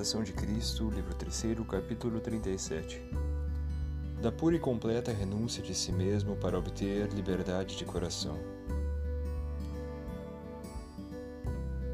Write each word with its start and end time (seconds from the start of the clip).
De 0.00 0.32
Cristo, 0.32 0.88
livro 0.88 1.14
3, 1.14 1.58
capítulo 1.68 2.20
37. 2.20 3.02
Da 4.22 4.32
pura 4.32 4.56
e 4.56 4.58
completa 4.58 5.12
renúncia 5.12 5.62
de 5.62 5.74
si 5.74 5.92
mesmo 5.92 6.36
para 6.36 6.58
obter 6.58 7.06
liberdade 7.12 7.76
de 7.76 7.84
coração. 7.84 8.38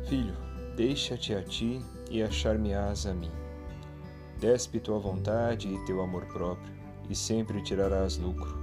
Filho, 0.09 0.37
deixa-te 0.77 1.35
a 1.35 1.43
ti 1.43 1.85
e 2.09 2.23
achar-me-ás 2.23 3.07
a 3.07 3.13
mim. 3.13 3.33
Despe 4.39 4.79
tua 4.79 5.01
vontade 5.01 5.67
e 5.67 5.85
teu 5.85 6.01
amor 6.01 6.27
próprio, 6.27 6.73
e 7.11 7.15
sempre 7.15 7.61
tirarás 7.61 8.19
lucro. 8.19 8.57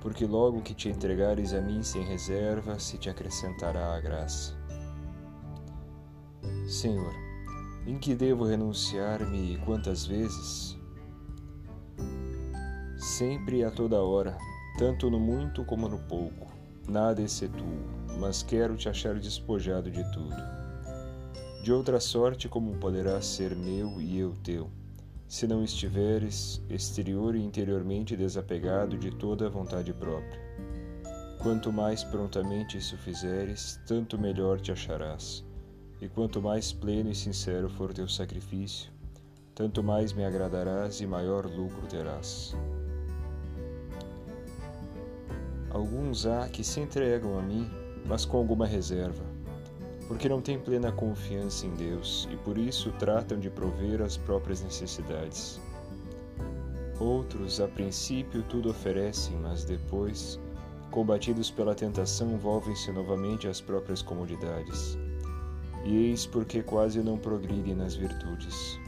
Porque 0.00 0.26
logo 0.26 0.60
que 0.60 0.74
te 0.74 0.88
entregares 0.88 1.54
a 1.54 1.60
mim 1.60 1.84
sem 1.84 2.02
reserva, 2.02 2.80
se 2.80 2.98
te 2.98 3.08
acrescentará 3.08 3.94
a 3.94 4.00
graça. 4.00 4.58
Senhor, 6.66 7.23
em 7.86 7.98
que 7.98 8.14
devo 8.14 8.44
renunciar-me 8.44 9.54
e 9.54 9.58
quantas 9.58 10.06
vezes? 10.06 10.78
Sempre 12.96 13.58
e 13.58 13.64
a 13.64 13.70
toda 13.70 14.00
hora, 14.00 14.38
tanto 14.78 15.10
no 15.10 15.20
muito 15.20 15.64
como 15.64 15.88
no 15.88 15.98
pouco. 15.98 16.50
Nada 16.88 17.20
excetuo, 17.20 17.84
mas 18.18 18.42
quero 18.42 18.76
te 18.76 18.88
achar 18.88 19.18
despojado 19.18 19.90
de 19.90 20.02
tudo. 20.12 20.36
De 21.62 21.72
outra 21.72 22.00
sorte, 22.00 22.48
como 22.48 22.76
poderás 22.76 23.26
ser 23.26 23.54
meu 23.54 24.00
e 24.00 24.18
eu 24.18 24.34
teu, 24.42 24.70
se 25.28 25.46
não 25.46 25.62
estiveres 25.62 26.62
exterior 26.68 27.34
e 27.34 27.42
interiormente 27.42 28.16
desapegado 28.16 28.96
de 28.96 29.10
toda 29.10 29.46
a 29.46 29.50
vontade 29.50 29.92
própria? 29.92 30.42
Quanto 31.42 31.70
mais 31.70 32.02
prontamente 32.02 32.78
isso 32.78 32.96
fizeres, 32.96 33.78
tanto 33.86 34.18
melhor 34.18 34.60
te 34.60 34.72
acharás 34.72 35.44
e 36.04 36.08
quanto 36.10 36.42
mais 36.42 36.70
pleno 36.70 37.10
e 37.10 37.14
sincero 37.14 37.66
for 37.70 37.94
teu 37.94 38.06
sacrifício, 38.06 38.92
tanto 39.54 39.82
mais 39.82 40.12
me 40.12 40.22
agradarás 40.22 41.00
e 41.00 41.06
maior 41.06 41.46
lucro 41.46 41.86
terás. 41.86 42.54
Alguns 45.70 46.26
há 46.26 46.46
que 46.46 46.62
se 46.62 46.80
entregam 46.80 47.38
a 47.38 47.42
mim, 47.42 47.70
mas 48.04 48.26
com 48.26 48.36
alguma 48.36 48.66
reserva, 48.66 49.24
porque 50.06 50.28
não 50.28 50.42
têm 50.42 50.58
plena 50.58 50.92
confiança 50.92 51.64
em 51.64 51.74
Deus 51.74 52.28
e 52.30 52.36
por 52.36 52.58
isso 52.58 52.92
tratam 52.98 53.40
de 53.40 53.48
prover 53.48 54.02
as 54.02 54.18
próprias 54.18 54.60
necessidades. 54.60 55.58
Outros, 57.00 57.62
a 57.62 57.66
princípio, 57.66 58.42
tudo 58.42 58.68
oferecem, 58.68 59.36
mas 59.36 59.64
depois, 59.64 60.38
combatidos 60.90 61.50
pela 61.50 61.74
tentação, 61.74 62.36
volvem-se 62.36 62.92
novamente 62.92 63.48
às 63.48 63.58
próprias 63.58 64.02
comodidades 64.02 64.98
e 65.84 66.08
eis 66.08 66.26
porque 66.26 66.62
quase 66.62 67.00
não 67.00 67.18
progridem 67.18 67.74
nas 67.74 67.94
virtudes. 67.94 68.78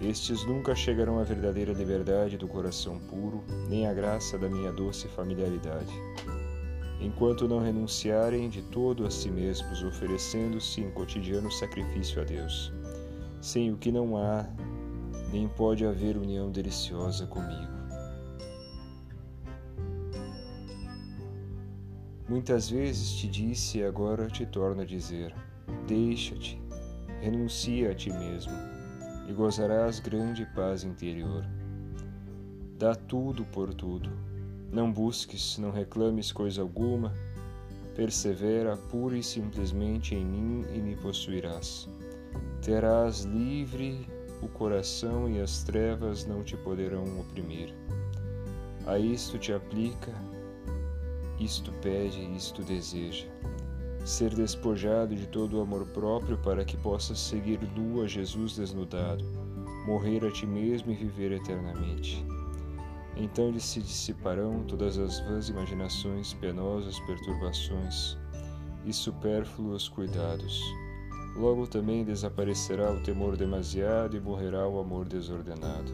Estes 0.00 0.44
nunca 0.46 0.74
chegarão 0.74 1.18
à 1.18 1.24
verdadeira 1.24 1.72
liberdade 1.72 2.38
do 2.38 2.48
coração 2.48 2.98
puro, 2.98 3.44
nem 3.68 3.86
à 3.86 3.92
graça 3.92 4.38
da 4.38 4.48
minha 4.48 4.72
doce 4.72 5.06
familiaridade. 5.08 5.92
Enquanto 7.00 7.48
não 7.48 7.60
renunciarem 7.60 8.48
de 8.48 8.62
todo 8.62 9.06
a 9.06 9.10
si 9.10 9.30
mesmos, 9.30 9.82
oferecendo-se 9.82 10.80
em 10.80 10.90
cotidiano 10.90 11.50
sacrifício 11.50 12.20
a 12.20 12.24
Deus, 12.24 12.72
sem 13.40 13.72
o 13.72 13.76
que 13.76 13.90
não 13.90 14.16
há, 14.16 14.46
nem 15.32 15.48
pode 15.48 15.84
haver 15.84 16.16
união 16.16 16.50
deliciosa 16.50 17.26
comigo. 17.26 17.80
Muitas 22.28 22.70
vezes 22.70 23.12
te 23.12 23.26
disse 23.26 23.78
e 23.78 23.84
agora 23.84 24.28
te 24.28 24.46
torno 24.46 24.82
a 24.82 24.84
dizer: 24.84 25.34
Deixa-te, 25.86 26.60
renuncia 27.20 27.90
a 27.90 27.94
ti 27.94 28.10
mesmo, 28.10 28.52
e 29.28 29.32
gozarás 29.32 30.00
grande 30.00 30.46
paz 30.54 30.84
interior. 30.84 31.44
Dá 32.78 32.94
tudo 32.94 33.44
por 33.44 33.74
tudo, 33.74 34.10
não 34.72 34.92
busques, 34.92 35.58
não 35.58 35.70
reclames 35.70 36.32
coisa 36.32 36.62
alguma, 36.62 37.12
persevera 37.94 38.76
pura 38.76 39.18
e 39.18 39.22
simplesmente 39.22 40.14
em 40.14 40.24
mim 40.24 40.64
e 40.74 40.78
me 40.78 40.96
possuirás. 40.96 41.88
Terás 42.62 43.24
livre 43.24 44.06
o 44.42 44.48
coração 44.48 45.28
e 45.28 45.40
as 45.40 45.62
trevas 45.62 46.24
não 46.24 46.42
te 46.42 46.56
poderão 46.56 47.04
oprimir. 47.20 47.74
A 48.86 48.98
isto 48.98 49.38
te 49.38 49.52
aplica, 49.52 50.12
isto 51.38 51.72
pede, 51.82 52.24
isto 52.34 52.62
deseja 52.62 53.26
ser 54.04 54.34
despojado 54.34 55.14
de 55.14 55.26
todo 55.26 55.58
o 55.58 55.60
amor 55.60 55.86
próprio 55.86 56.38
para 56.38 56.64
que 56.64 56.76
possas 56.76 57.18
seguir 57.18 57.60
nu 57.76 58.02
a 58.02 58.06
Jesus 58.06 58.56
desnudado, 58.56 59.24
morrer 59.86 60.24
a 60.24 60.30
ti 60.30 60.46
mesmo 60.46 60.92
e 60.92 60.94
viver 60.94 61.32
eternamente. 61.32 62.24
Então 63.16 63.56
se 63.58 63.80
dissiparão 63.80 64.64
todas 64.64 64.98
as 64.98 65.20
vãs 65.20 65.48
imaginações, 65.48 66.32
penosas 66.34 66.98
perturbações 67.00 68.16
e 68.86 68.92
supérfluos 68.92 69.88
cuidados. 69.88 70.62
Logo 71.36 71.66
também 71.66 72.04
desaparecerá 72.04 72.90
o 72.90 73.02
temor 73.02 73.36
demasiado 73.36 74.16
e 74.16 74.20
morrerá 74.20 74.66
o 74.66 74.80
amor 74.80 75.06
desordenado. 75.06 75.92